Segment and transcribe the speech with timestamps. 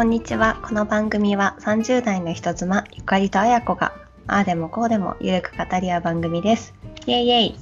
[0.00, 0.58] こんにちは。
[0.62, 3.92] この番組は30代の人妻、ゆかりとあやこが、
[4.28, 6.72] ああでもこうでもゆるく語り合う番組です。
[7.04, 7.54] イェイイェイ。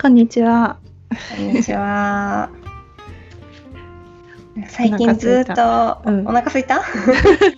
[0.00, 0.78] こんにちは。
[1.36, 2.48] こんにちは。
[4.68, 6.80] 最近ずっと、うんお腹すいた？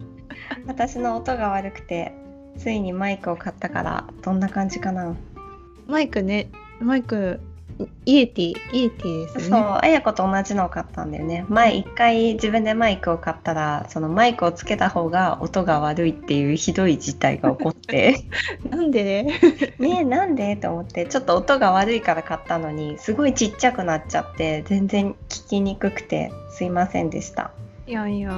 [0.67, 2.13] 私の音が悪くて、
[2.57, 5.15] ついにマイクを買ったから、どんな感じかな？
[5.87, 6.49] マイクね、
[6.81, 7.39] マイク、
[8.07, 9.65] Yeti、Yetiですそう、ね。
[9.83, 11.45] あやこと同じのを買ったんだよね。
[11.49, 18.25] 前一回自分でマイクを買ったら、そのマイクをつけた方が音が悪いっていうひどい事態が起こって、
[18.69, 19.05] なんで？
[19.23, 19.41] ね。
[19.79, 20.57] ねえなんで？
[20.57, 27.53] と思って、ちょっと音が悪いから買ったのに、すごいちっちゃくなっちゃって、全然聞きにくくて、すいませんでした。
[27.87, 28.33] いやいや。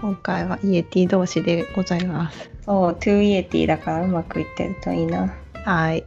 [0.00, 2.50] 今回はイエティ同士でございます。
[2.64, 5.34] そう、2イエティだからうまくいってるといいな。
[5.64, 6.04] はい。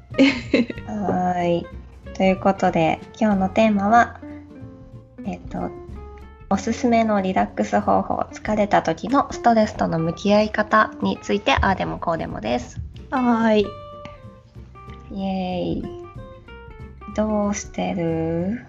[0.87, 1.65] はーい。
[2.13, 4.19] ということで、今日のテーマは、
[5.25, 5.69] えっと、
[6.49, 12.79] おすすめのリラックス方法、疲れた時のストレスとの向き合い方について、ああでもこうでもです。
[13.09, 13.65] はい。
[15.11, 16.03] イエーイ。
[17.15, 18.65] どうしてる？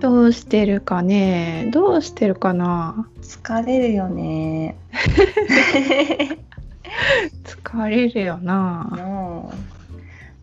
[0.00, 1.68] どうしてるかね。
[1.72, 3.08] どうしてるかな。
[3.22, 4.76] 疲れるよね。
[7.44, 8.88] 疲れるよな。
[8.90, 9.52] の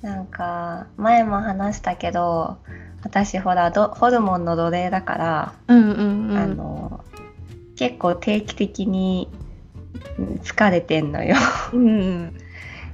[0.02, 2.58] なんか、前も話したけど、
[3.03, 6.38] 私ほらどホルモンの奴隷だから、うんうんうん。
[6.38, 7.03] あの
[7.75, 9.30] 結構定期的に
[10.17, 11.36] うん疲れてんのよ。
[11.73, 12.33] うん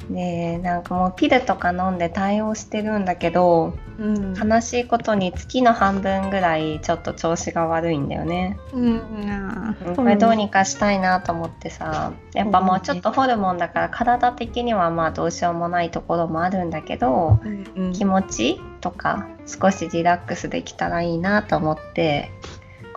[0.09, 4.33] でなんかもうピルとか飲んで対応してるんだけどうん。
[4.33, 8.59] 悲しいことに月の半分ぐらいちょっと調子が悪いんだよね。
[8.73, 9.75] うん。
[9.95, 17.93] これどうにかしたいなと思ってさやっぱもうちょっとホルモンだから体的にはまあどうしようもないところもあるんだけどうんうん。
[17.93, 22.31] 気持ちとか少しリラックスできたらいいなと思って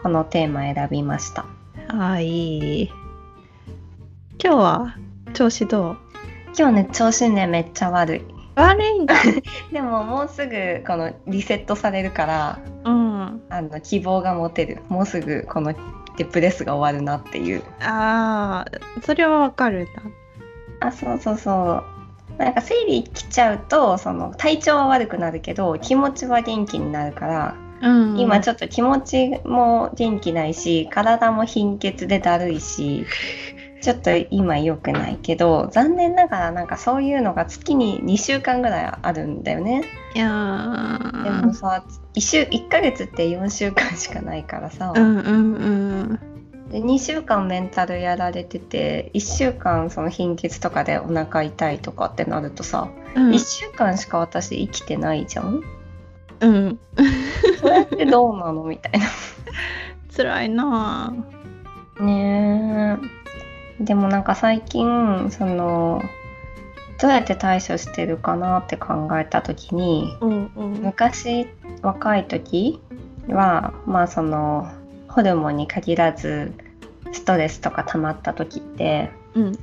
[0.03, 1.47] このテーマ選びました。
[1.89, 2.91] はい。
[4.43, 4.97] 今日は
[5.35, 6.08] 調子どう？
[6.59, 8.23] 今日ね調子ねめっちゃ悪い
[8.57, 9.15] 悪いんだ。
[9.71, 13.43] でももうすぐこのリセットされるからうん。
[13.49, 15.75] あの希望が持てるもうすぐこの
[16.17, 19.87] デプレスが終わるなっていうああ、それはわかる
[20.81, 27.89] あそうそうそうなんか生理来ちゃうとその体調は悪くなるけど気持ちは元気になるから、な。
[27.89, 28.19] うん。
[28.19, 33.07] 今ちょっと気持ちも元気ないし体も貧血でだるいし
[33.81, 39.85] ちょっと今良くないけど残念ながらなんかそういうのが月に2週間ぐらいあるんだよね。
[40.15, 41.23] いやー。
[41.23, 41.85] でもさ
[42.15, 45.63] 1, 週1ヶ月って4週間しかないからさ、うんうんう
[46.03, 46.21] ん。
[46.71, 53.31] で2週間メンタルやられてて1週間その貧血とかでお腹痛いとかってなるとさ、うん。
[53.31, 55.63] 1週間しか私生きてないじゃん。
[56.41, 56.79] うん。
[57.61, 58.65] それってどうなの？
[58.65, 58.93] みたい
[60.17, 61.15] 辛いな
[62.01, 63.18] なねえ
[63.81, 66.03] でもなんか最近その
[67.01, 70.25] どうやって対処してるかなって考えた時にぁ。
[70.25, 70.83] うんうん。
[70.83, 71.47] 昔
[71.83, 72.81] 若い時
[73.29, 74.69] はまあその
[75.09, 76.53] ホルモンに限らず
[77.13, 79.59] ストレスとか溜まった時ってうん。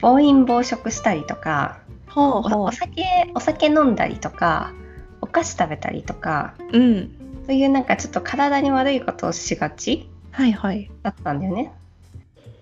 [0.00, 1.78] 暴飲暴食したりとか
[2.08, 4.72] おほうほお酒お酒飲んだりとか
[5.20, 6.78] お菓子食べたりとかう。
[6.78, 7.10] うん。
[7.46, 10.90] そういうなんかちょっと体に悪いことをしがちはいはい。
[11.02, 11.72] だったんだよね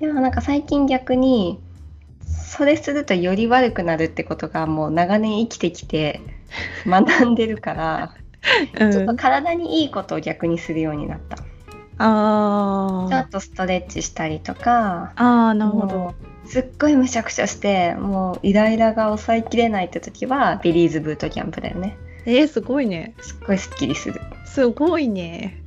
[0.00, 1.58] でもなんか最近逆に
[2.26, 6.20] それするとより悪くなるってことがもう長年生きてきて
[6.86, 8.14] 学んでるから、
[8.80, 9.16] うちょっとん。
[9.16, 11.36] 体にいいことを逆にするようになった
[11.98, 13.08] ああ。
[13.08, 16.14] ちょっとストレッチしたりとかああ、なるほど。
[16.44, 23.14] すっごいむしゃくしゃしてもうイライラが抑えきれないって時はビリーズブートキャンプだよねえー、すごいね。
[23.20, 25.62] すっごいすっきりするすごいね。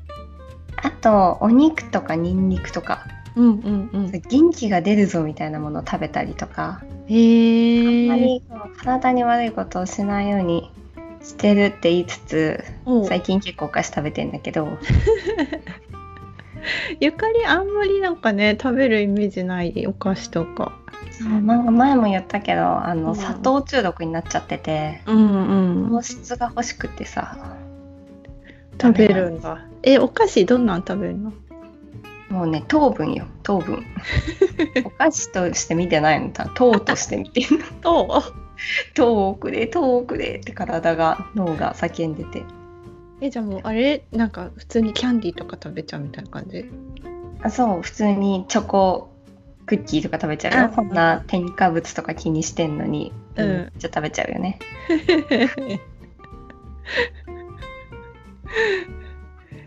[0.77, 3.05] あとお肉とかニンニクとか
[3.39, 4.11] うんうんうん。
[4.11, 8.11] 元気が出るぞみたいなものを食べたりとか、へえ。
[8.11, 8.43] あんまり
[8.83, 10.69] 体に悪いことをしないように
[11.23, 14.77] してるって言いつつお最近結構お菓子食べてんだけど。
[16.99, 20.73] ゆかりあんまりなんかね食べるイメージないお菓子とか。
[21.11, 23.15] そうなんか前も言ったけどあのうん。
[23.15, 27.55] 砂糖中毒になっちゃっててうんうん糖質が欲しくてさ。
[28.81, 29.65] 食べるんだ。
[29.83, 31.31] えお菓子どんなん食べるの？
[32.29, 33.25] もうね糖分よ。
[33.43, 33.83] 糖分。
[34.85, 36.29] お菓子として見てないの。
[36.29, 38.23] 糖として見てると
[38.93, 39.29] 糖。
[39.29, 40.35] をくれ糖をくれ。
[40.35, 42.43] って体が脳が叫んでて。
[43.21, 46.69] えじゃあもうあれなんか普通にキャンディーとか食べちゃうみたいな感じ？
[47.41, 47.81] あそう。
[47.81, 49.09] 普通にチョコ
[49.65, 50.73] クッキーとか食べちゃうよ、うん。
[50.75, 53.71] こんな添加物とか気にしてんのに、うん。
[53.77, 54.59] じゃ食べちゃうよね。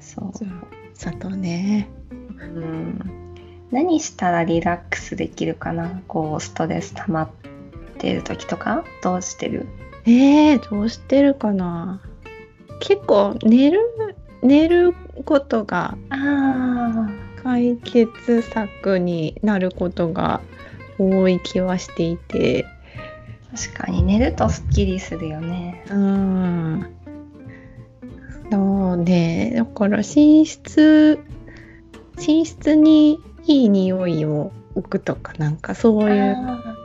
[0.00, 0.32] そう。
[0.94, 1.88] 砂糖ね
[2.42, 3.00] うん。
[3.70, 6.02] 何したらリラックスできるかな？
[6.06, 7.30] こうストレス溜まっ
[7.98, 8.84] てる時とか？
[9.02, 9.66] どうしてる？
[10.04, 12.02] えー、どうしてるかな？
[12.80, 13.80] 結構寝る
[14.42, 14.92] 寝る
[15.24, 17.08] ことがあ
[17.42, 20.40] 解決策になることが
[20.98, 22.66] 多い気はしていて。
[23.54, 25.84] 確かに寝るとすっきりするよね。
[25.90, 26.86] うん。
[28.50, 28.58] そ
[28.94, 29.52] うね。
[29.54, 31.20] だから寝室
[32.26, 36.76] 寝室にいい匂いを置くとかなんかそういうあ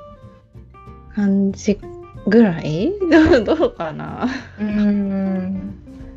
[1.15, 1.79] 感じ
[2.27, 2.91] ぐらい？
[3.09, 4.27] ど うどうかな？
[4.59, 5.73] ーうーん。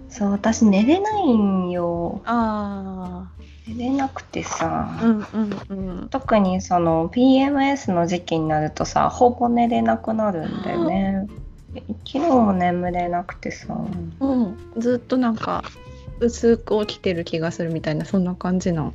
[0.09, 2.21] そう私寝れないんよ。
[2.25, 3.29] あ
[3.69, 5.27] 寝れなくてさ、あうん
[5.71, 6.09] うんうん。
[6.11, 11.27] 特にその PMS の時期になるとさほぼ寝れなくなるんだよね。
[12.05, 13.77] 昨日も眠れなくてさ。
[14.19, 15.63] うん、ずっとなんか
[16.21, 18.93] 薄く起きてる気がするみたいなそんな感じの？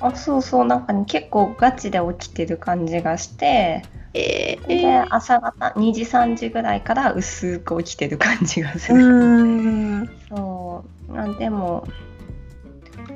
[0.00, 3.82] あそうそうなんかね結構ガチで起きてる感じがして
[4.14, 10.10] えで朝方2時3時ぐらいから薄く起きてる感じがすうる、ーん。
[10.28, 11.18] そう。
[11.18, 11.86] あでも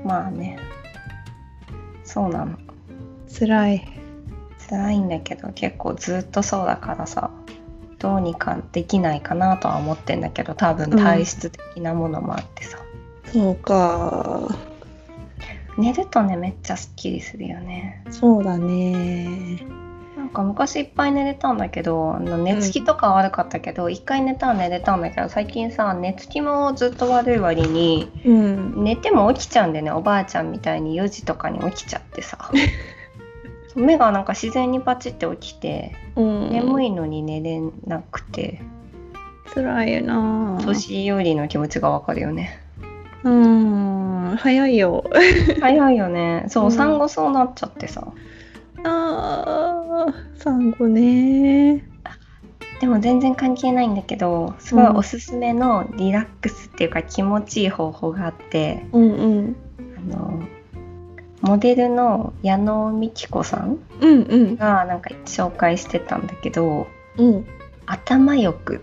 [0.05, 0.59] まあね。
[2.05, 2.59] そうなの。
[3.39, 3.89] 辛い。
[4.69, 7.31] 辛いんだけど結構ずっとそうだからさ
[7.99, 12.79] どうにかできないかなとは思ってんだけど多分体質的なものもあってさ、
[13.32, 14.49] そうか。
[15.79, 18.05] 寝るとねめっちゃすっきりするよね。
[18.11, 19.58] そうだね。
[20.17, 28.84] なんか昔いっぱい寝れたんだけど寝つきとか悪かったけど、一回寝たら寝れたんだけど最近さ寝つきもずっと悪い割にうん。
[28.84, 29.90] 寝ても起きちゃうんだよね。
[29.93, 32.50] おばあちゃんみたいに4時とかに起きちゃってさ。
[33.75, 36.50] 目がなんか自然にパチって起きてうん。
[36.50, 38.61] 眠いのに寝れなくて。
[39.55, 40.64] 辛いなぁ。
[40.64, 42.62] 年寄りの気持ちがわかるよね
[43.24, 44.36] うん。
[44.36, 45.04] 早いよ。
[45.60, 46.46] 早いよね。
[46.48, 46.72] そう、うん。
[46.72, 48.06] 産後そうなっちゃってさ。
[48.84, 51.88] あー産後ね。
[52.80, 58.86] でも全然関係ないんだけどすごいおすすめのリラックスっていうか気持ちいい方法があって。
[58.92, 59.56] うんうん。
[59.96, 60.42] あの
[61.42, 64.56] モデルの矢野美紀子さんうんうん。
[64.56, 66.88] がなんか紹介してたんだけど
[67.19, 67.46] うん。
[67.86, 68.80] 頭浴っ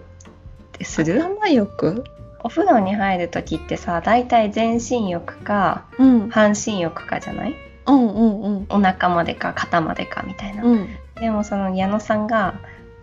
[0.74, 1.22] てする？
[1.22, 2.06] 頭よく？
[2.42, 6.30] お風呂に入る時ってさ大体全身浴かうん。
[6.30, 7.56] 半身浴かじゃない？
[7.88, 8.66] うんうんうん。
[8.70, 10.88] お腹までか肩までかみたいな、うん。
[11.16, 12.56] でもその矢野さんが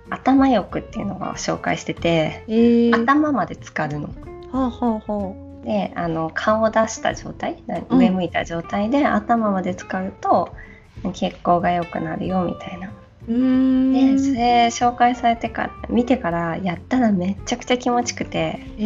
[0.08, 4.08] 頭浴っていうのを紹介してて、えー、頭まで浸かるの。
[4.52, 5.34] はあはあは
[5.64, 7.60] であの顔を出した状態
[7.90, 10.54] 上向いた状態で頭まで浸かると
[11.12, 12.92] 血行が良くなるよみたいな。
[13.26, 18.60] でそれ紹介されてから見てからやったらめっちゃくちゃ気持ちくて。
[18.78, 18.82] え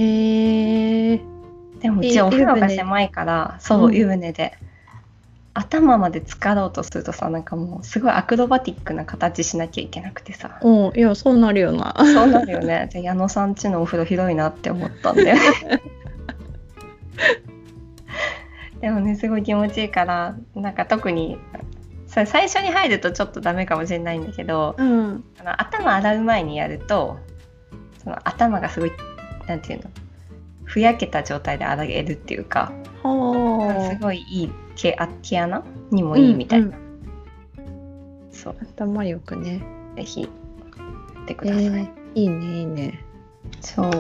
[1.17, 1.21] ー、
[1.81, 3.95] でもうえちお風呂が狭いからそう、うん。
[3.95, 4.57] 湯船で。
[5.53, 10.59] 頭まで浸かろうとするとさなんかもうすごいアクロバティックな形しなきゃいけなくてさ。
[10.63, 10.99] うん。
[10.99, 11.95] いやそうなるよな。
[11.99, 12.89] そうなるよね。
[12.95, 15.43] で矢野さんちのお風呂広いなって思ったんだよね。
[18.81, 21.37] でもねすごい気持ちいいからなんか特に
[22.11, 25.25] さ最初に入るとちょっとダメかもしれないんだけどうん。
[25.39, 27.19] あの頭洗う前にやると
[28.03, 28.93] その頭がすごい
[29.47, 29.91] なんていうの
[30.65, 32.73] ふやけた状態で洗えるっていうか
[33.03, 36.91] はすごいいい毛あ毛穴にもいいみたいな、うん
[38.33, 38.57] そう。
[38.61, 39.63] あ頭よくね。
[39.97, 40.29] ぜひや
[41.23, 43.05] ってくえださい、ー、いいねいいね。
[43.61, 43.91] そう。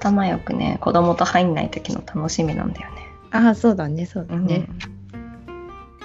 [0.00, 3.06] 頭よくね子供と入んない時の楽しみなんだよね。
[3.30, 4.91] ああそうだねそうだね、うん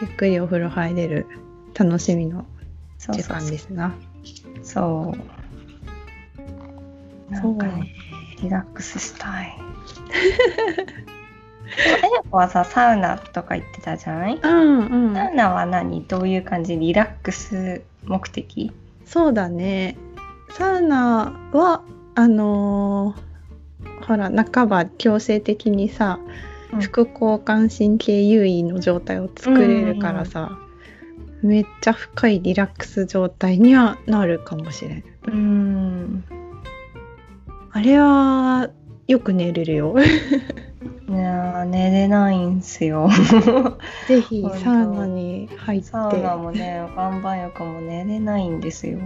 [0.01, 1.25] ゆっくりお風呂入れる
[1.73, 2.45] 楽しみの
[2.99, 3.95] 時間ですな。
[4.63, 5.15] そ
[7.29, 7.33] う。
[7.33, 7.93] なんかね
[8.41, 9.57] リラックスしたい。
[11.69, 14.39] えや子はさサウナとか行ってたじゃない？
[14.41, 15.13] うんうん。
[15.15, 16.77] サウナは何どういう感じ？
[16.77, 18.71] リラックス目的？
[19.05, 19.97] そうだね。
[20.51, 21.83] サウナは
[22.15, 23.27] あのー
[24.05, 26.46] ほら半ば強制的にさ、うん
[26.79, 30.57] 副交感神経優位の状態を作れるからさ、
[31.41, 34.97] めっちゃ深いリラックス状態にはなるかもしれん。
[34.99, 36.23] うーん。
[37.71, 38.69] あれは
[39.07, 39.95] よく寝れるよ。
[41.09, 43.09] いやー寝れないんすよ。
[44.07, 45.87] ぜひサウナに入って。
[45.87, 48.99] サウナもね岩盤浴も寝れないんですよ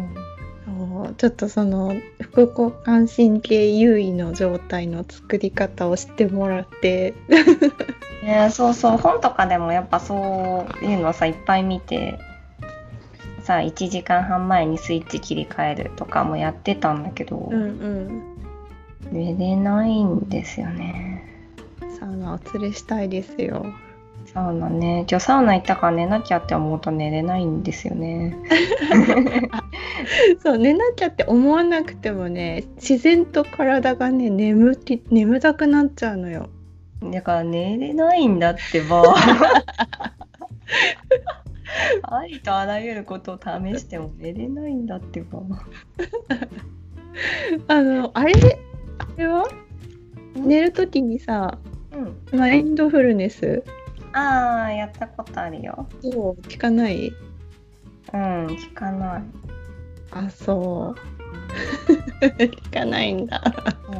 [1.18, 7.14] ちょっとその副交感神経優位の状態の作り方を知ってもらって。
[8.24, 12.20] ね、そうそう本とかでもやっぱそういうのさいっぱい見て
[13.42, 18.22] さ1時間半前にスイッチ切り替えるとかもやってたんだけど、うん
[19.12, 21.28] 寝れないんですよね。
[22.00, 23.66] サウナお連れしたいですよ
[24.34, 25.06] サウナね。
[25.10, 28.38] 今日サウナ行ったから寝なきゃって思うと寝れないんですよね。
[30.42, 36.48] そう寝なきゃって思わなくてもね自然と体がね眠き眠たくなっちゃうのよ。
[37.04, 39.04] だから寝れないんだってば。
[42.04, 45.42] ありとあらゆることを試しても寝れないんだってば。
[47.68, 48.34] あのあれ
[48.98, 49.44] あれは？
[50.36, 51.58] 寝る時にさ
[51.92, 52.40] うん。
[52.40, 53.64] マインドフルネス？
[54.14, 55.88] ああやったことあるよ。
[56.02, 57.10] そう聞かない？
[58.14, 59.24] うん聞かない。
[60.12, 61.00] あそう。
[62.38, 63.42] 聞かないんだ。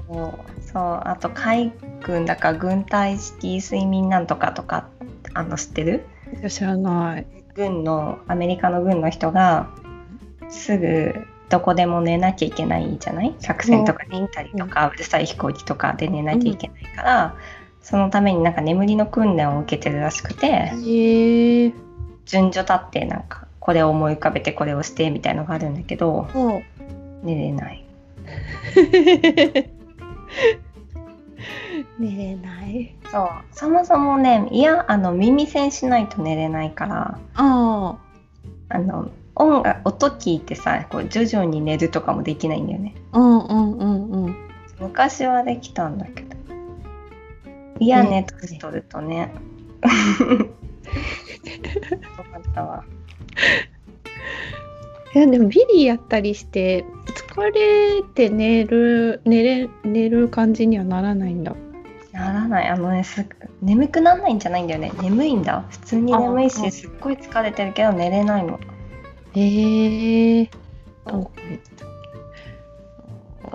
[0.08, 1.72] そうそうあと海
[2.04, 4.88] 軍だか軍隊式睡眠なんとかとか
[5.34, 6.06] あの知ってる？
[6.50, 7.28] 知らない。
[7.56, 9.70] 軍のアメリカの軍の人が
[10.50, 11.14] すぐ
[11.50, 13.36] どこでも寝なきゃいけないじゃない？
[13.40, 17.36] 作戦とかに行ったりとか、うるさい飛行機とかで寝なきゃいけないから、
[17.82, 20.72] そのためになんか眠りの訓練を受けてるらしくて。
[22.26, 26.28] 順序立ってなんかこれを思い浮かべてこれをしてみたいのがあるんだけど。
[27.24, 27.86] 寝れない
[32.00, 32.96] 寝れない。
[33.12, 37.98] そうそもそもねいやあの耳栓しないと寝れないからあ
[38.70, 43.20] あの音楽音聞いてさこう徐々に寝るとかもできないんだよねあ。
[43.20, 44.36] うんうんうんうん。
[44.80, 46.31] 昔はできたんだけど
[47.82, 49.34] いやねね年取るとね。
[49.82, 50.46] よ
[52.32, 52.84] かったわ。
[55.16, 61.56] いやでもビリやったりして疲れて寝る寝れ寝る感じにはならないんだ。
[62.12, 62.68] ならない。
[62.68, 63.26] あのねす
[63.64, 64.92] 眠くなんないんじゃないんだよね。
[65.02, 65.66] 眠いんだ。
[65.72, 68.60] 普通に眠いしすっごい疲れてるけど寝れないの。
[69.34, 70.50] へえ。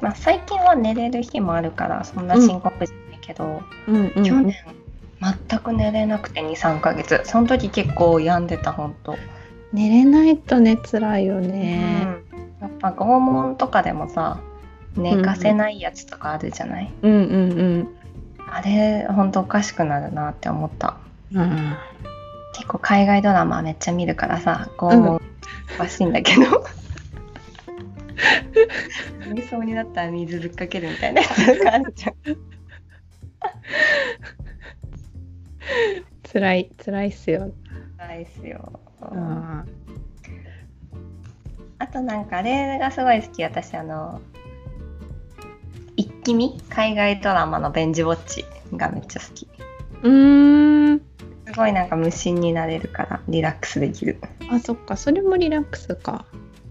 [0.02, 4.25] まあ最近は寝れる日もあるからそんな深刻じゃけど、うんうん。
[4.25, 4.54] 去年
[5.49, 9.16] 全く寝れなくて23ヶ月その時結構病んでたほんと、
[9.73, 12.06] 寝れないとね辛いよね。
[12.11, 12.26] うん
[12.61, 14.40] やっぱ拷問とかでもさ
[14.97, 17.88] 寝かせないやつとかあるじゃない、うんうん
[18.49, 20.97] あれほんとおかしくなるなって思った
[21.33, 21.40] うん。
[21.40, 21.76] うん。
[22.54, 25.21] 結構海外ドラマめっちゃ見るからさ拷問
[25.78, 26.64] 詳しいんだけど、
[29.35, 32.14] 寝そうになったら水ぶっかけるみたいなやつがあるじゃん
[36.32, 37.52] 辛い辛いっすよ。
[37.99, 39.64] ないっすようん。
[41.78, 44.20] あとなんかあれがすごい好き私あの
[45.96, 46.58] 一気見？
[46.70, 48.44] 海外ドラマのベンジウォッチ
[48.75, 49.49] がめっちゃ好き
[50.02, 51.00] うーん。
[51.46, 54.18] すごいなんか無心になれるからリラックスできる
[54.50, 56.26] あそっかそれもリラックスか。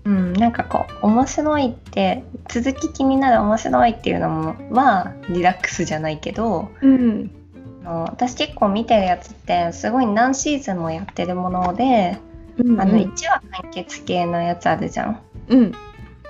[0.05, 7.31] うんなんかこう面白いって続き気になる面白いっていうのもはリラックスじゃないけどうん。
[7.83, 12.17] あの私結構見てるやつってすごい何シーズンもやってるもので、
[12.57, 15.19] うんあの1話完結系のやつあるじゃん
[15.49, 15.71] うん。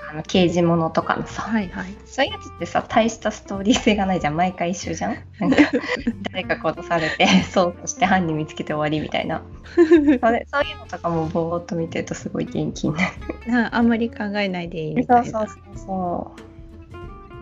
[0.08, 1.42] あの刑事ものとかのさ。
[1.42, 1.86] はいはい。
[2.04, 4.36] そういうやつってさ大したストーリー性がないじゃん。
[4.36, 5.16] 毎回一緒じゃん。
[5.40, 5.56] なんか
[6.32, 9.42] 誰か殺されて そうとして犯人見つけて終わりみたいな。
[9.74, 13.64] それそういうのとかもぼーっと見てるとすごい元気になる。
[13.66, 15.40] ああんまり考えないでいいみそうたいな。
[15.40, 16.46] そうそうそう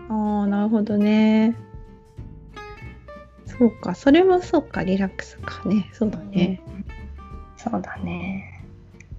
[0.09, 1.55] ああなるほどね。
[3.45, 3.95] そうか。
[3.95, 4.83] それはそうか。
[4.83, 5.89] リラックスかね。
[5.93, 6.61] そうだね。
[7.57, 8.63] そうだね。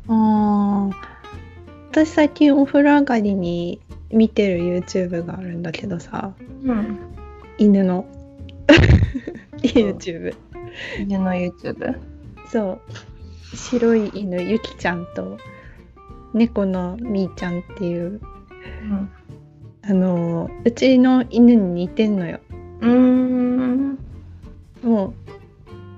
[0.09, 1.16] ああ
[1.97, 6.99] 私最近お風呂上がりに見てる YouTube があるんだけどさうん。
[7.57, 8.05] 犬の。
[9.63, 10.37] YouTube
[10.99, 11.99] 犬の YouTube
[12.53, 13.57] そう。
[13.57, 15.39] 白い犬ゆきちゃんと
[16.35, 18.21] 猫のみーちゃんっていう
[18.83, 19.11] うん。
[19.83, 22.41] あのうちの犬に似てんのよ。
[22.83, 23.99] うーん。
[24.83, 25.15] もう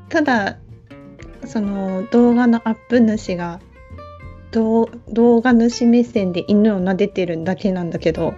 [0.08, 0.58] ただ
[1.44, 3.58] その動画のアップ主が
[4.50, 8.34] 動動画主目線で犬を撫でてるだけなんだけど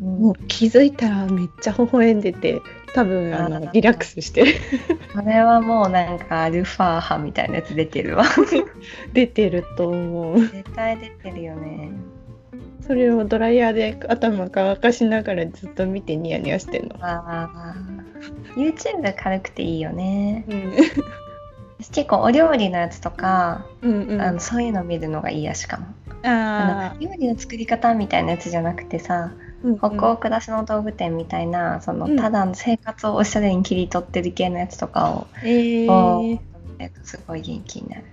[0.00, 2.62] もう気づいたらめっちゃ微笑んでて
[2.94, 4.44] 多分あのリラックスして。
[4.44, 4.52] る
[5.14, 8.24] それはもうなんかアルファ派みたいなやつ出てるわ。
[9.12, 10.40] 出てると思う。
[10.40, 11.90] 絶対出てるよね。
[12.86, 16.96] それをドライヤーで頭乾かしながらずっと見てニヤニヤしてんの。
[17.00, 17.74] ああ
[18.56, 20.44] YouTube 軽くていいよね。
[20.48, 20.72] うん。
[20.72, 21.31] 私
[21.90, 24.20] 結構お料理のやつとか、うんうん。
[24.22, 25.86] あのそういうの見るのがいいやしかも。
[26.24, 32.16] ああの料理の作り方みたいなやつじゃなくてさー北欧暮らしの道具店みたいなそのうん。
[32.16, 36.38] ただの生活をおしゃれに切り取ってる系のやつとかをえー。
[37.04, 38.04] すごい元気になる。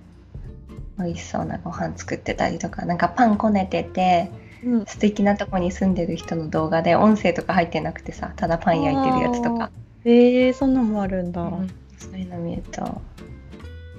[0.98, 4.30] 美味しそうなご飯作ってたりとかなんかパンこねてて
[4.64, 4.86] うん。
[4.86, 9.70] 素敵なとこに住んでる人の動画で音声とか入ってなくてさただパン焼いてるやつとか、
[10.04, 11.68] えー、そんなんもあるんだ、うん。
[11.98, 13.00] そういうの見ると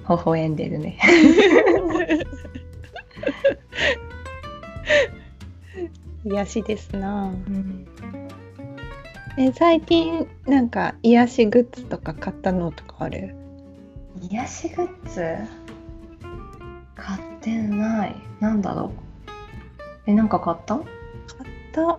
[0.08, 0.98] 微笑んでるね。
[6.24, 7.24] 癒しですな。
[7.24, 7.86] うん。
[9.38, 13.34] え最近なんか癒しグッズとか買ったのとかある？
[14.30, 15.36] 癒しグッズ？
[16.94, 18.14] 買ってない。
[18.40, 18.90] なんだろう。
[20.06, 20.76] え、なんか買った？
[20.76, 20.86] 買っ
[21.72, 21.98] た。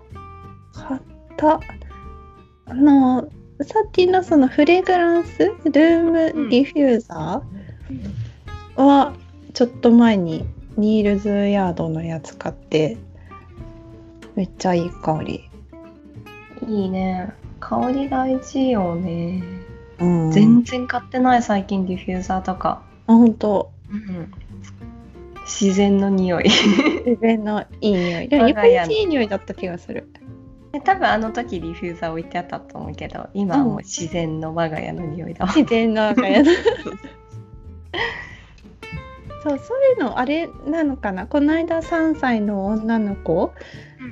[0.73, 1.01] 買っ
[1.37, 1.59] た。
[2.65, 3.23] あの
[3.61, 5.39] さっきのそのフレグランス？
[5.39, 7.62] ルームディフューザー？
[8.75, 9.13] は
[9.53, 10.45] ちょっと前に
[10.77, 12.97] ニールズヤードのやつ買って
[14.35, 15.49] めっちゃいい香り、
[16.67, 17.33] いいね。
[17.59, 19.43] 香り大事よね。
[19.99, 22.83] うん、全然買ってない最近ディフューザーとか。
[23.07, 23.71] あ本当
[25.45, 26.45] 自然の匂い。
[26.45, 30.09] 自然のいい匂いでも日本我が家の一いい匂いだった気がする
[30.71, 35.53] で多分あの時ディフューザー置いてあったと思うけど今はもう自然の我が家の匂いだわ。
[35.53, 36.43] 自然の我が家
[39.43, 41.27] そうそういうのあれなのかな？
[41.27, 43.53] この間3歳の女の子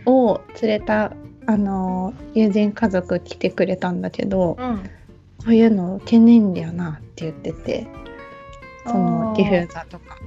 [0.05, 1.13] を連れた
[1.47, 4.89] あの友人家族来てくれたんだけどうん。
[5.43, 7.88] こういうの懸念だよなって言ってて
[8.85, 10.17] そのディフューザーとか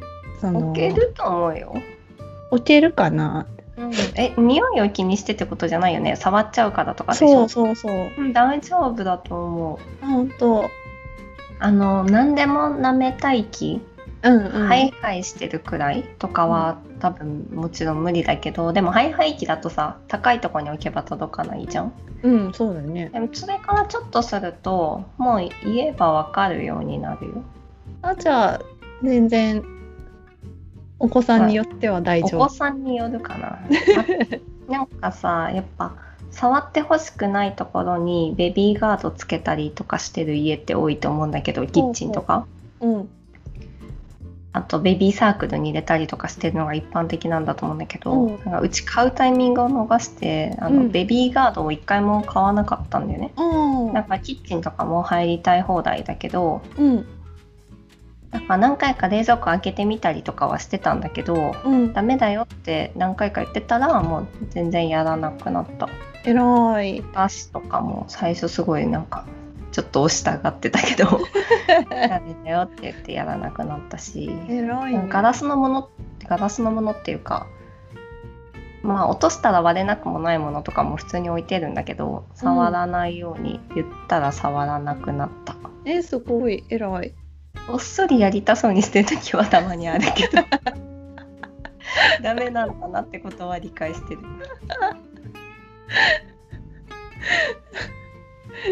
[0.40, 1.74] その置けると思うよ。
[2.50, 3.46] 置けるかな？
[4.16, 6.16] え、匂いを気にしてってことじゃないよね？
[6.16, 7.48] 触っちゃうからとかでしょ？
[7.48, 10.04] そうそうそううん大丈夫だと思う。
[10.04, 10.68] 本当
[11.60, 13.80] あの何でも舐めたい気、
[14.22, 14.66] うんうん。
[14.68, 21.92] ハイハイしてるくらいとかは、多分もちろん無理だけどでもハイハイ機だとさ高いところに置けば届かないじゃん。
[22.22, 23.10] うんそうだね。
[23.10, 27.42] でもそれからちょっとするともう言えばわかるようになるよ。
[28.02, 28.60] あじゃあ
[29.02, 29.62] 全然
[30.98, 32.48] お子さんによっては大お丈夫。
[32.48, 33.48] 子さんによるかな。
[33.48, 33.58] あ
[34.72, 35.92] なんかさやっぱ
[36.34, 42.46] 触ってほしくないところにベビーガードつけたりとかしてる家って多いと思うんだけどキッチンとか。
[42.80, 43.08] うん。
[44.52, 48.36] あとベビーサークルに入れたりとかしてるのが一般的なんだと思うんだけど、うん。
[48.36, 50.90] なんかうち買うタイミングを逃してあの、うん。
[50.90, 53.32] ベビーガードを一回も買わなかったんだよね。
[53.36, 57.06] あなんかキッチンとかも入りたい放題だけどうん
[58.34, 61.92] なんか何回か冷蔵庫開けてみたりとかはしてたんだけどうん。
[61.92, 65.88] ダメだよって何回か言ってたらもう全然やらなくなった。
[66.24, 67.04] 偉い。
[67.14, 69.24] 足とかも最初すごいなんか
[69.70, 71.20] ちょっと押したがってたけど
[71.90, 74.26] ダメだよって言ってやらなくなったし。
[74.26, 75.08] ね。
[75.08, 75.88] ガラスのもの
[76.26, 77.46] ガラスのものっていうか
[78.82, 86.64] まあ落としたら割れなくもないものとかも普通に置いてるんだけど触らないように言ったら触らなくなった、えすごい。
[86.68, 87.14] 偉い
[87.66, 90.44] こっそりやりたそうにしてる時はたまにあるけど。
[92.22, 94.20] ダメなんだなってことは理解してる。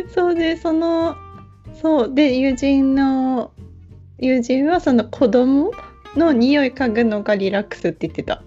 [0.15, 1.17] そうでその
[1.81, 3.51] そうで友人の
[4.19, 5.73] 友人はその子供
[6.17, 8.43] の匂い嗅ぐのがリラックスって言ってた。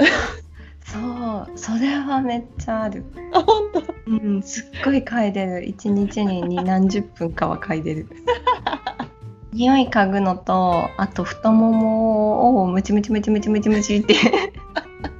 [0.81, 3.03] そうそれはめっちゃある。
[3.33, 3.83] あ本当？
[4.07, 5.65] うんすっごい嗅いでる。
[5.65, 8.07] 一日にに何十分かは嗅いでる
[9.55, 14.15] 匂い嗅ぐのとあと太ももをムチムチムチムチムチムチって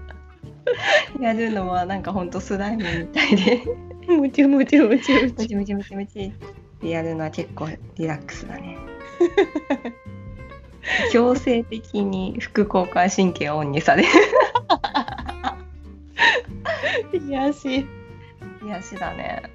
[1.21, 3.63] やるのはなんかほんとスライムみたいで。
[4.07, 5.47] ムチムチムチムムチ。
[5.47, 6.31] チムチムチムチっ
[6.81, 8.77] てやるのは結構リラックスだね
[11.13, 14.09] 強制的に副交感神経をオンにされる
[17.25, 17.87] 癒し
[18.65, 19.54] 癒しだね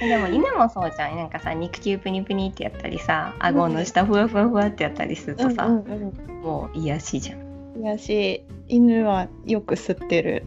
[0.00, 1.16] でも犬もそうじゃん。
[1.16, 7.40] なんかさ肉球プニプニってやったりさ顎の下ふわふわふわってやったりするとさ、うんうんもう癒しじゃん、
[7.76, 8.44] うん、癒し。
[8.68, 10.44] 犬はよく吸ってる。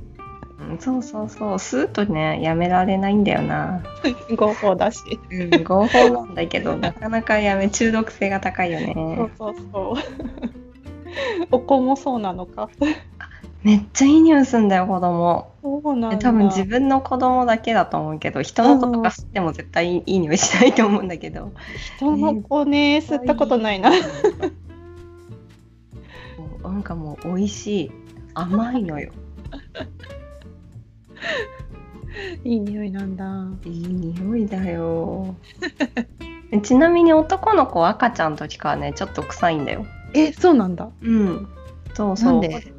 [0.60, 1.54] うん、そうそうそう。
[1.56, 3.84] 吸うとねやめられないんだよな。
[4.36, 5.02] 合法だし。
[5.30, 10.64] うん合法なんだけどなかなかやめ中毒性が高いよそうねそうそう。
[11.52, 12.70] お子もそうなのか
[13.64, 15.54] めっちゃいい匂いすんだよ子供。
[15.62, 16.18] そうなんだ。
[16.18, 21.54] 多分自分の子供だけだと思うけど人の子とか吸っても絶対いい匂いしないと思うんだけど。
[21.98, 23.92] 人の子ね吸ったことないな。
[26.62, 27.92] なんかもう美味しい
[28.34, 29.12] 甘いのよ。
[32.44, 33.46] いい匂いなんだ。
[33.66, 35.36] いい匂いだよ。
[36.62, 39.86] ちなみに男の子は赤ちゃんの時からねちょっと臭いんだよ。
[40.14, 40.90] えそうなんだ。
[41.02, 41.48] うん。
[41.94, 42.34] そうそう。
[42.34, 42.48] なんで？
[42.50, 42.74] で？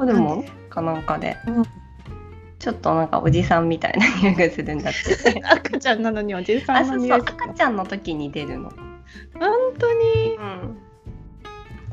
[0.75, 1.65] かなんかで、うん。
[2.59, 5.41] ちょっっとなんかおじさんみたいな匂いがするんだって。
[5.45, 7.07] 赤ちゃんなのにおじさあそうそう。
[7.07, 8.71] んの匂い赤ちゃんの時に出るの、
[9.39, 10.37] 本当に？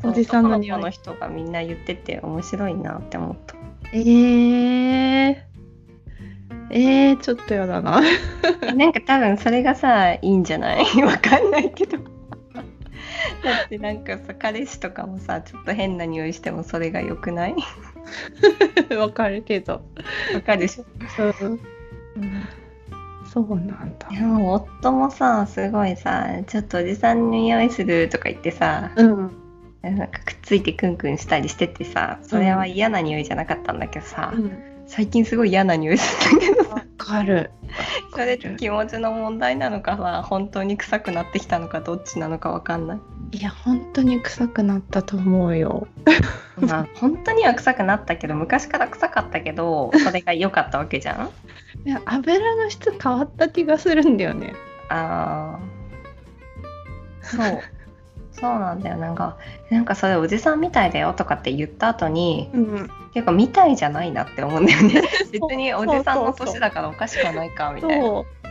[0.03, 0.77] うん、おじさんの匂い。
[0.77, 3.55] 男の人がみんな言ってて面白いなって思った。
[3.93, 5.35] えー、
[6.69, 8.01] えー、ちょっとやだな。
[8.75, 10.85] なんか多分それがさいいんじゃない？
[11.03, 11.97] わかんないけど。
[11.97, 17.55] だってなんかさ彼氏とかもさちょっと変な匂いしてもそれが良くない？
[18.97, 19.81] わかるけど。
[20.33, 20.85] わかるでしょ、
[22.15, 22.43] うん。
[23.25, 24.09] そうなんだ。
[24.09, 29.31] でも夫もさすごいさちょっとおじさんの匂いするとか言ってさうん。
[29.81, 34.31] なんかくっついてクンクンしたりしててさそれは嫌な匂いじゃなかったんだけどさ、
[34.93, 37.51] 最近すごい嫌な匂いするんだけどさわかる。
[38.13, 42.95] それ気持ちの問題なのかさ本当に臭くなってきたのかどっちなのかわかんな
[43.31, 45.87] いいや、本当に臭くなったと思うよ。
[46.59, 51.29] まあ本当には臭くなったけど昔から臭かったけどそれが良かったわけじゃん？
[51.87, 54.53] いや、油の質変わった気がするんだよね。
[54.89, 57.61] あーそう
[58.31, 59.37] そうなんだよなんか
[59.69, 62.89] なんかそれおじさんみたいだよとかって言った後にうん。
[63.13, 68.41] 結構みたいじゃないなって思うんだよね 別におじさんの年だからおかしくはないかみたいなそう。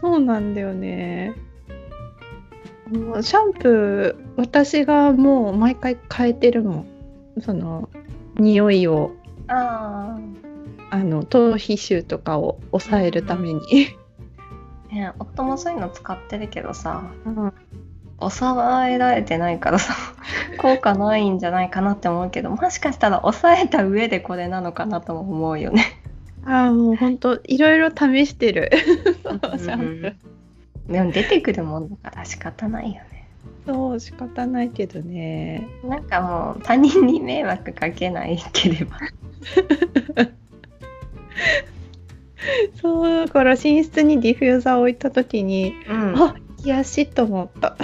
[0.00, 1.34] そうなんだよね。
[2.90, 6.86] もうシャンプー、私がもう毎回変えてるもん。
[7.40, 7.88] その、
[8.36, 9.12] 匂いを、
[9.48, 10.18] あ
[10.90, 13.60] あの、頭皮臭とかを抑えるために。
[14.90, 17.52] あ、ね、夫もそういうの使ってるけどさうん
[18.20, 19.94] 抑えられてないからさ
[20.58, 25.84] 効果ないんじゃないかなって思うけどもしかしたら抑えた上でこれなのかなとも思うよね。
[26.44, 28.70] ああ、もう本当いろいろ試してる。
[29.22, 30.92] そうシャンプー。
[30.92, 33.28] でも出てくるもんだから仕方ないよね。
[33.66, 35.68] そう、仕方ないけどね。
[35.84, 38.98] なんかもう他人に迷惑かけないければ。
[42.80, 47.76] そう、だから寝室にディフューザーを置いた時に、うん、あ、癒しと思った。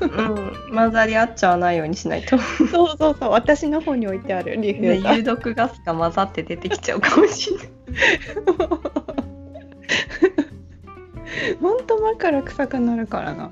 [0.00, 2.38] うん、混ざり合っちゃわないようにしないと。
[2.38, 5.16] そうそうそう、私の方に置いてあるディフューザー。
[5.16, 7.68] 有毒ガスが混ざって出てきちゃうかもしれない。
[11.60, 13.50] 本当枕臭くなるからな。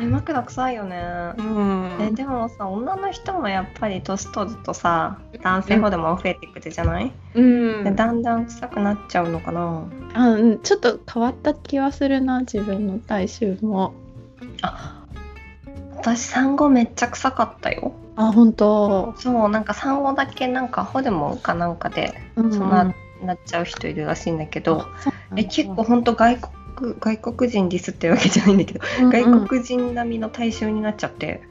[0.00, 0.96] え枕臭いよね。
[0.96, 13.94] んえでもさ女の人もやっぱり年取るとさ男性ホルモン増えてくるじゃない、うんでだんだん臭くなっちゃうのかなあ、うん、ちょっと変わった気はするな、自分の体臭も。
[14.62, 15.06] あ
[15.96, 17.92] 私産後めっちゃ臭かったよ。
[18.16, 19.14] あ、本当。
[19.18, 29.10] そうなんか産後だけなんかホルモンかなんかでうんそんな、なっちゃう人いるらしいんだけど、そうえ結構ほんと外国外国人ディスってるわけじゃないんだけど、うんうん。
[29.10, 31.42] 外国人並みの体臭になっちゃって。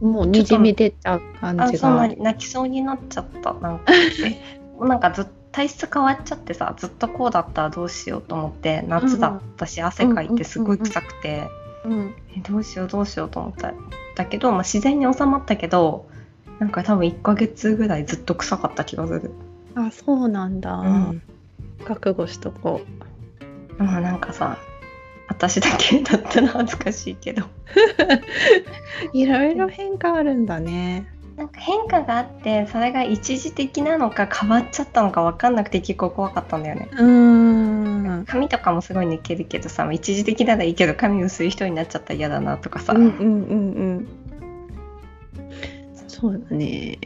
[0.00, 2.14] もうにじみ出ちゃう感じあそんなが。
[2.16, 3.52] 泣きそうになっちゃった。
[3.54, 3.84] なんか
[4.24, 11.48] えなんかずっ体質変わっちゃってさずっとこうだったらどうしようと思って夏だったし、汗かいてすごい臭くて、
[11.84, 13.72] うん、えどうしようどうしようと思った
[14.14, 16.08] だけど、まあ、自然に収まったけど
[16.58, 19.30] なんか多分1ヶ月ぐらいずっと臭かった気がする。
[19.76, 20.74] あ、そうなんだ。
[20.74, 21.22] うん
[21.84, 22.80] 覚悟しとこ
[23.78, 24.58] まあなんかさ
[25.28, 27.48] 私だけだったら恥ずかしいけどう。
[29.12, 31.06] いろいろ変化あるんだね。
[31.38, 36.88] なんか変化があってそれが一時的なのか変わっちゃったのか分かんなくて結構怖かったんだよね。
[36.90, 38.24] うーん。
[38.26, 44.08] 髪とかもすごい抜けるけどさ一時的ならいいけど髪薄い人になっちゃったら嫌だなとかさ、うんうんうんうん。
[46.08, 46.98] そうだね。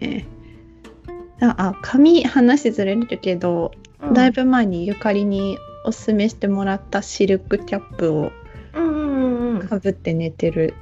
[1.42, 8.32] あ、あ髪話ずれるけど、うんだいぶ前にゆかりにおすすめしてもらったシルクキャップを
[8.74, 10.74] うんうんうんかぶって寝てる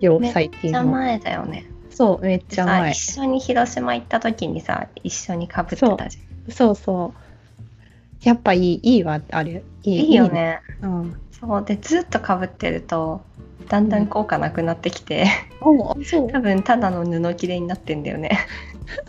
[0.00, 0.70] よ、めっ最近も。
[0.70, 1.73] めっちゃ前だよね。
[1.94, 2.94] そう、めっちゃ前。
[2.94, 6.18] さ一緒に広島行った時にさ一緒にかぶってたじ
[6.50, 8.28] そうそう。
[8.28, 9.50] やっぱいい、いいわ、あれ。
[9.52, 9.64] いゃん。
[9.84, 10.28] いいよ。
[10.28, 10.60] ね。
[10.82, 11.20] うん。
[11.30, 13.20] そうでずっとかぶってると
[13.68, 15.26] だんだん効果なくなってきて、
[15.60, 16.30] おそう。
[16.32, 18.30] 多分ただの布切れになってんだよね。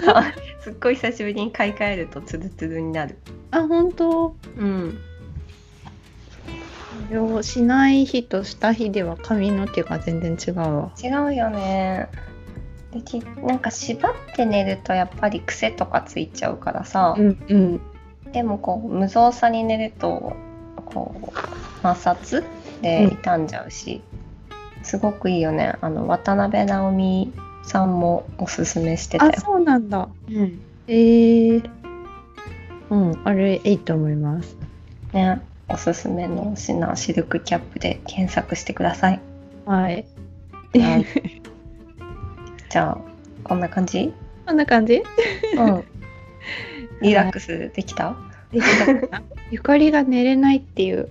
[0.08, 3.18] あ すっごい久しぶりに買い替えるとツルツルになる。
[3.52, 4.36] あ、本当？
[4.58, 4.98] うん。
[7.10, 10.92] よしない日とした日では髪の毛が全然違うわ。
[11.02, 12.08] 違うよね。
[12.96, 17.82] できなんか縛って寝るとやっぱり癖とかついちゃうからさ、うんうん。
[18.32, 20.34] でもこう無造作に寝ると
[20.86, 21.28] こう
[21.84, 22.46] 摩擦
[22.82, 24.02] で傷んじゃうし、
[24.82, 30.08] すごくいいよねあの渡辺直美さんもおすすめしてたあ、よ、そうなんだ。
[30.30, 31.70] うん、えー。
[32.92, 34.56] うん、あれいいと思います。
[35.12, 39.20] ねおすすめの品シルクキャップで検索してください
[39.66, 40.06] はい。
[40.74, 41.45] はい
[42.76, 42.98] じゃあ
[43.46, 44.14] こんな感じ？
[44.46, 45.02] こんな感じ？
[45.58, 45.84] うん。
[47.02, 48.18] リラックスできた、
[48.52, 48.64] でき
[49.10, 51.08] た ゆかりが寝れないっていう。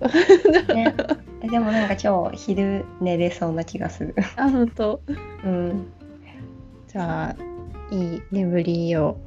[0.75, 0.93] ね、
[1.41, 4.13] えでもなんか今日昼寝れそうな気がする。
[4.35, 5.01] あ、本当？
[5.43, 5.87] うん。
[6.87, 7.35] じゃあ、
[7.89, 9.17] いい眠りを、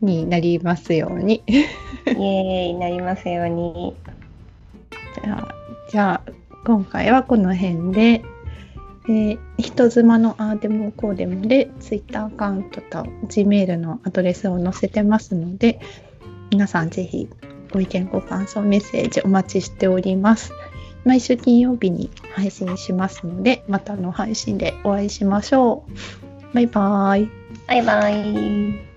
[0.00, 1.44] になりますように。
[1.46, 1.58] イ
[2.08, 3.94] エーイなりますように。
[5.24, 5.54] じゃあ、
[5.88, 6.32] じゃあ
[6.66, 8.24] 今回はこの辺で、
[9.08, 15.80] え、人妻のあーでもこうでもでツイッターアカウントと Gmail のアドレスを載せてますので
[16.50, 17.28] 皆さんぜひ
[17.72, 20.52] ご意見ご感想メッセージお待ちしております。
[21.04, 26.54] 毎週金曜日に配信しますのでまたの配信でお会いしましょう。
[26.54, 27.30] バイバーイ。
[27.66, 28.91] バイバイ。